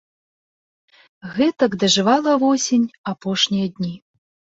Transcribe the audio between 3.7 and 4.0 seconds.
дні.